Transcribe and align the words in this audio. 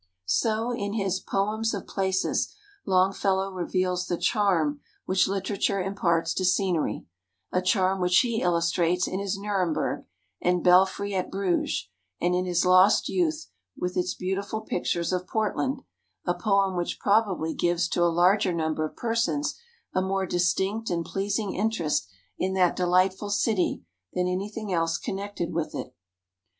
So 0.25 0.71
in 0.73 0.93
his 0.93 1.19
"Poems 1.19 1.75
of 1.75 1.85
Places" 1.85 2.55
Longfellow 2.87 3.51
reveals 3.51 4.07
the 4.07 4.17
charm 4.17 4.81
which 5.05 5.27
literature 5.27 5.79
imparts 5.79 6.33
to 6.33 6.43
scenery 6.43 7.05
a 7.51 7.61
charm 7.61 8.01
which 8.01 8.17
he 8.21 8.41
illustrates 8.41 9.07
in 9.07 9.19
his 9.19 9.37
"Nuremberg" 9.37 10.05
and 10.41 10.63
"Belfry 10.63 11.13
at 11.13 11.29
Bruges," 11.29 11.87
and 12.19 12.33
in 12.33 12.45
his 12.45 12.65
"Lost 12.65 13.09
Youth," 13.09 13.51
with 13.77 13.95
its 13.95 14.15
beautiful 14.15 14.61
pictures 14.61 15.13
of 15.13 15.27
Portland, 15.27 15.83
a 16.25 16.33
poem 16.33 16.75
which 16.75 16.99
probably 16.99 17.53
gives 17.53 17.87
to 17.89 18.01
a 18.01 18.05
larger 18.09 18.51
number 18.53 18.83
of 18.83 18.95
persons 18.95 19.53
a 19.93 20.01
more 20.01 20.25
distinct 20.25 20.89
and 20.89 21.05
pleasing 21.05 21.53
interest 21.53 22.09
in 22.39 22.55
that 22.55 22.75
delightful 22.75 23.29
city 23.29 23.83
than 24.13 24.27
anything 24.27 24.73
else 24.73 24.97
connected 24.97 25.53
with 25.53 25.75
it. 25.75 25.93